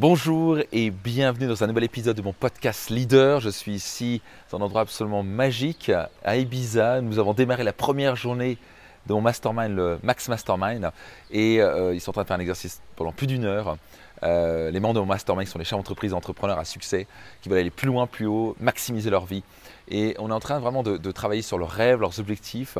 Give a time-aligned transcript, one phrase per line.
[0.00, 3.38] Bonjour et bienvenue dans un nouvel épisode de mon podcast Leader.
[3.38, 5.92] Je suis ici dans un endroit absolument magique
[6.24, 7.00] à Ibiza.
[7.00, 8.58] Nous avons démarré la première journée
[9.06, 10.90] de mon mastermind, le Max Mastermind,
[11.30, 13.78] et euh, ils sont en train de faire un exercice pendant plus d'une heure.
[14.24, 17.06] Euh, les membres de mon mastermind sont les chefs d'entreprise, entrepreneurs à succès
[17.40, 19.44] qui veulent aller plus loin, plus haut, maximiser leur vie.
[19.86, 22.78] Et on est en train vraiment de, travailler sur leurs rêves, leurs objectifs.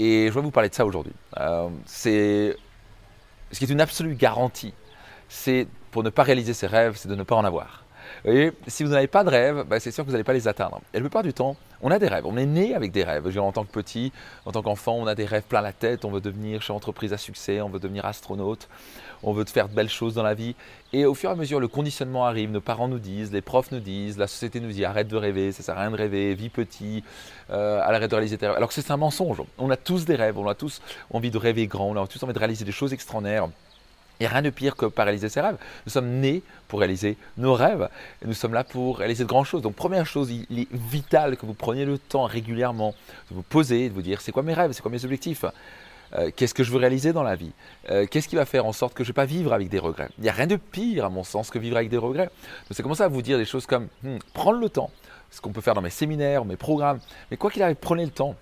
[0.00, 1.14] Et je vais vous parler de ça aujourd'hui.
[1.38, 2.56] Euh, c'est
[3.52, 4.74] ce qui est une absolue garantie.
[5.28, 7.84] C'est pour ne pas réaliser ses rêves, c'est de ne pas en avoir.
[8.24, 10.48] Et si vous n'avez pas de rêve, bah, c'est sûr que vous n'allez pas les
[10.48, 10.80] atteindre.
[10.92, 12.24] Et la plupart du temps, on a des rêves.
[12.26, 13.38] On est né avec des rêves.
[13.38, 14.10] en tant que petit,
[14.46, 16.04] en tant qu'enfant, on a des rêves plein la tête.
[16.04, 18.68] On veut devenir chef d'entreprise à succès, on veut devenir astronaute,
[19.22, 20.54] on veut faire de belles choses dans la vie.
[20.92, 22.50] Et au fur et à mesure, le conditionnement arrive.
[22.50, 25.52] Nos parents nous disent, les profs nous disent, la société nous dit arrête de rêver,
[25.52, 27.04] ça sert à rien de rêver, vis petit,
[27.50, 28.56] euh, arrête de réaliser tes rêves.
[28.56, 29.42] Alors que c'est un mensonge.
[29.58, 30.80] On a tous des rêves, on a tous
[31.10, 33.48] envie de rêver grand, on a tous envie de réaliser des choses extraordinaires.
[34.22, 35.56] Il n'y a rien de pire que pas réaliser ses rêves.
[35.84, 37.88] Nous sommes nés pour réaliser nos rêves.
[38.24, 39.62] Nous sommes là pour réaliser de grandes choses.
[39.62, 42.94] Donc première chose, il est vital que vous preniez le temps régulièrement
[43.30, 45.44] de vous poser, de vous dire c'est quoi mes rêves, c'est quoi mes objectifs?
[46.14, 47.50] Euh, qu'est-ce que je veux réaliser dans la vie?
[47.90, 49.80] Euh, Qu'est-ce qui va faire en sorte que je ne vais pas vivre avec des
[49.80, 50.10] regrets?
[50.18, 52.26] Il n'y a rien de pire, à mon sens, que vivre avec des regrets.
[52.26, 54.92] Donc c'est commencer à vous dire des choses comme hmm, prendre le temps,
[55.32, 57.00] ce qu'on peut faire dans mes séminaires, mes programmes,
[57.32, 58.36] mais quoi qu'il arrive, prenez le temps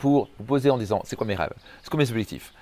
[0.00, 1.54] pour vous poser en disant c'est quoi mes rêves?
[1.84, 2.52] C'est quoi mes objectifs?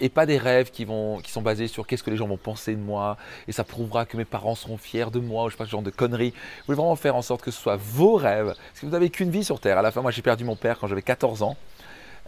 [0.00, 2.36] Et pas des rêves qui, vont, qui sont basés sur qu'est-ce que les gens vont
[2.36, 3.16] penser de moi,
[3.48, 5.70] et ça prouvera que mes parents seront fiers de moi, ou je sais pas, ce
[5.70, 6.30] genre de conneries.
[6.30, 9.10] Vous voulez vraiment faire en sorte que ce soit vos rêves, parce que vous n'avez
[9.10, 9.78] qu'une vie sur Terre.
[9.78, 11.56] À la fin, moi j'ai perdu mon père quand j'avais 14 ans,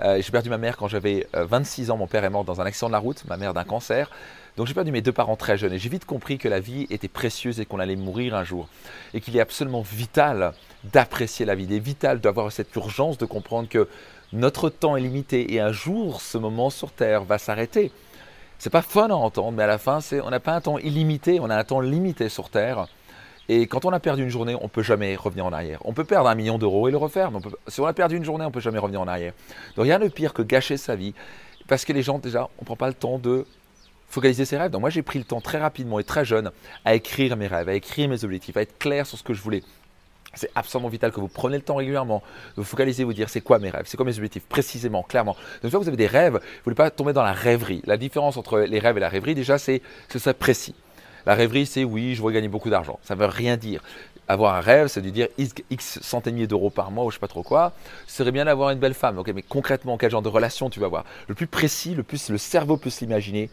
[0.03, 2.61] euh, j'ai perdu ma mère quand j'avais 26 euh, ans, mon père est mort dans
[2.61, 4.11] un accident de la route, ma mère d'un cancer.
[4.57, 6.87] Donc j'ai perdu mes deux parents très jeunes et j'ai vite compris que la vie
[6.91, 8.69] était précieuse et qu'on allait mourir un jour.
[9.13, 10.53] Et qu'il est absolument vital
[10.85, 11.65] d'apprécier la vie.
[11.65, 13.89] Il est vital d'avoir cette urgence de comprendre que
[14.35, 17.93] notre temps est limité et un jour, ce moment sur Terre va s'arrêter.
[18.59, 21.39] C'est pas fun à entendre, mais à la fin, on n'a pas un temps illimité,
[21.41, 22.87] on a un temps limité sur Terre.
[23.49, 25.81] Et quand on a perdu une journée, on peut jamais revenir en arrière.
[25.85, 28.25] On peut perdre un million d'euros et le refaire, mais si on a perdu une
[28.25, 29.35] journée, on peut jamais revenir en arrière.
[29.77, 31.15] Donc rien de pire que gâcher sa vie,
[31.69, 33.47] parce que les gens, déjà, on ne prend pas le temps de
[34.09, 34.71] focaliser ses rêves.
[34.71, 36.51] Donc moi, j'ai pris le temps très rapidement et très jeune
[36.85, 39.43] à écrire mes rêves, à écrire mes objectifs, à être clair sur ce que je
[39.43, 39.63] voulais.
[40.37, 42.23] C'est absolument vital que vous preniez le temps régulièrement
[42.57, 45.37] de vous focaliser, vous dire c'est quoi mes rêves, c'est quoi mes objectifs, précisément, clairement.
[45.63, 47.83] Donc, que vous avez des rêves, vous ne voulez pas tomber dans la rêverie.
[47.87, 50.75] La différence entre les rêves et la rêverie, déjà, c'est que ça précis.
[51.27, 52.99] La rêverie, c'est oui, je veux gagner beaucoup d'argent.
[53.03, 53.83] Ça ne veut rien dire.
[54.29, 57.19] Avoir un rêve, c'est de dire X centaines de d'euros par mois ou je ne
[57.19, 57.73] sais pas trop quoi.
[58.07, 59.23] Ce serait bien d'avoir une belle femme.
[59.35, 61.05] mais concrètement, quel genre de relation tu vas avoir?
[61.29, 63.51] Le plus précis, le plus le cerveau peut s'imaginer,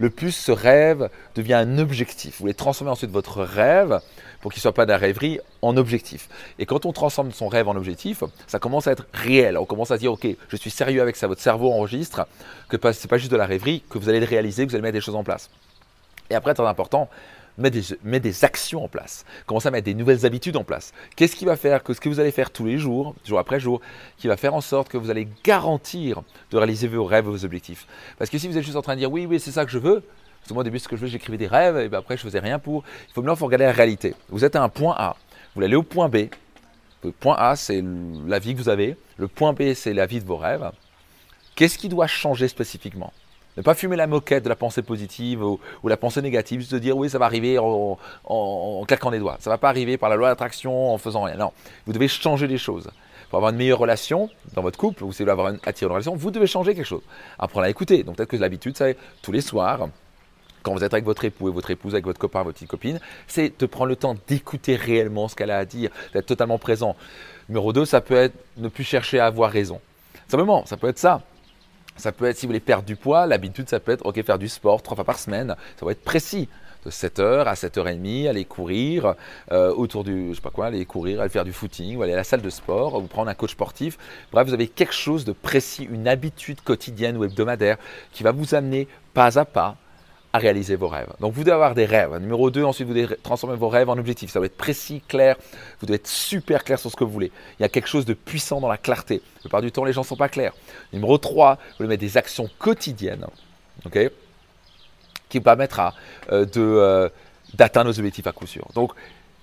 [0.00, 2.32] le plus ce rêve devient un objectif.
[2.38, 4.00] Vous voulez transformer ensuite votre rêve
[4.40, 6.30] pour qu'il ne soit pas d'un rêverie en objectif.
[6.58, 9.58] Et quand on transforme son rêve en objectif, ça commence à être réel.
[9.58, 11.26] On commence à dire, OK, je suis sérieux avec ça.
[11.26, 12.26] Votre cerveau enregistre
[12.70, 14.76] que ce n'est pas juste de la rêverie, que vous allez le réaliser, que vous
[14.76, 15.50] allez mettre des choses en place.
[16.30, 17.10] Et après, très important,
[17.60, 19.24] mets des, actions en place.
[19.46, 20.92] Commencez à mettre des nouvelles habitudes en place.
[21.16, 23.60] Qu'est-ce qui va faire que ce que vous allez faire tous les jours, jour après
[23.60, 23.80] jour,
[24.18, 27.44] qui va faire en sorte que vous allez garantir de réaliser vos rêves et vos
[27.44, 27.86] objectifs?
[28.18, 29.70] Parce que si vous êtes juste en train de dire oui, oui, c'est ça que
[29.70, 31.88] je veux, parce que moi au début, ce que je veux, j'écrivais des rêves, et
[31.88, 32.84] puis après, je faisais rien pour.
[33.08, 34.14] Il faut maintenant regarder la réalité.
[34.30, 35.16] Vous êtes à un point A,
[35.54, 36.28] vous aller au point B.
[37.02, 37.82] Le point A, c'est
[38.26, 38.96] la vie que vous avez.
[39.16, 40.70] Le point B, c'est la vie de vos rêves.
[41.54, 43.12] Qu'est-ce qui doit changer spécifiquement?
[43.56, 46.78] Ne pas fumer la moquette de la pensée positive ou, la pensée négative, juste de
[46.78, 49.36] dire oui, ça va arriver en, claquant des doigts.
[49.40, 51.36] Ça ne va pas arriver par la loi d'attraction en faisant rien.
[51.36, 51.52] Non,
[51.86, 52.90] vous devez changer les choses.
[53.28, 56.48] Pour avoir une meilleure relation dans votre couple, vous savez avoir une, relation, vous devez
[56.48, 57.02] changer quelque chose.
[57.38, 58.02] Apprenez à écouter.
[58.02, 59.88] Donc peut-être que l'habitude, c'est tous les soirs,
[60.62, 63.00] quand vous êtes avec votre époux et votre épouse, avec votre copain, votre petite copine,
[63.28, 66.96] c'est de prendre le temps d'écouter réellement ce qu'elle a à dire, d'être totalement présent.
[67.48, 69.80] Numéro 2, ça peut être ne plus chercher à avoir raison.
[70.28, 71.22] Simplement, ça peut être ça.
[72.00, 74.38] Ça peut être, si vous voulez perdre du poids, l'habitude, ça peut être, ok, faire
[74.38, 75.54] du sport trois fois par semaine.
[75.78, 76.48] Ça va être précis.
[76.86, 79.14] De 7h à 7h30, aller courir
[79.52, 82.14] euh, autour du, je sais pas quoi, aller courir, aller faire du footing, ou aller
[82.14, 83.98] à la salle de sport, ou prendre un coach sportif.
[84.32, 87.76] Bref, vous avez quelque chose de précis, une habitude quotidienne ou hebdomadaire
[88.12, 89.76] qui va vous amener pas à pas
[90.32, 91.12] à réaliser vos rêves.
[91.20, 92.16] Donc vous devez avoir des rêves.
[92.18, 94.30] Numéro 2, ensuite vous devez transformer vos rêves en objectifs.
[94.30, 95.36] Ça doit être précis, clair,
[95.80, 97.32] vous devez être super clair sur ce que vous voulez.
[97.58, 99.22] Il y a quelque chose de puissant dans la clarté.
[99.36, 100.54] La plupart du temps, les gens ne sont pas clairs.
[100.92, 103.26] Numéro 3, vous devez mettre des actions quotidiennes
[103.86, 104.10] ok,
[105.28, 105.94] qui vous permettra
[106.32, 107.08] euh, euh,
[107.54, 108.66] d'atteindre nos objectifs à coup sûr.
[108.74, 108.92] Donc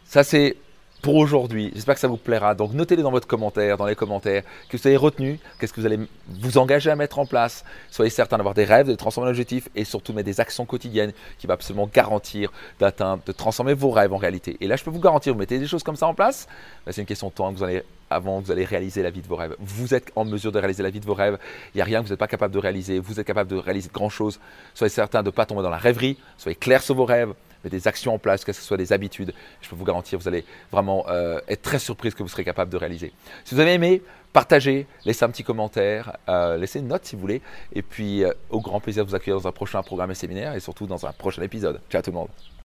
[0.06, 0.56] ça c'est
[1.02, 1.72] pour aujourd'hui.
[1.74, 2.56] J'espère que ça vous plaira.
[2.56, 5.86] Donc notez-les dans votre commentaire, dans les commentaires, que vous avez retenu, qu'est-ce que vous
[5.86, 6.00] allez
[6.42, 7.64] vous engager à mettre en place.
[7.92, 11.48] Soyez certain d'avoir des rêves, de transformer l'objectif et surtout mettre des actions quotidiennes qui
[11.48, 14.58] vont absolument garantir d'atteindre, de transformer vos rêves en réalité.
[14.62, 16.48] Et là, je peux vous garantir, vous mettez des choses comme ça en place,
[16.90, 19.28] c'est une question de temps que vous allez avant vous allez réaliser la vie de
[19.28, 19.56] vos rêves.
[19.60, 21.38] Vous êtes en mesure de réaliser la vie de vos rêves.
[21.74, 23.00] Il n'y a rien que vous n'êtes pas capable de réaliser.
[23.00, 24.40] Vous êtes capable de réaliser de grandes choses.
[24.74, 26.18] Soyez certain de ne pas tomber dans la rêverie.
[26.38, 27.34] Soyez clair sur vos rêves.
[27.64, 29.34] Mettez des actions en place, que ce soit des habitudes.
[29.62, 32.72] Je peux vous garantir, vous allez vraiment euh, être très surpris que vous serez capable
[32.72, 33.14] de réaliser.
[33.46, 34.02] Si vous avez aimé,
[34.34, 37.42] partagez, laissez un petit commentaire, euh, laissez une note si vous voulez.
[37.74, 40.60] Et puis, au grand plaisir de vous accueillir dans un prochain programme et séminaire et
[40.60, 41.82] surtout dans un prochain épisode.
[41.90, 42.30] Ciao tout le monde.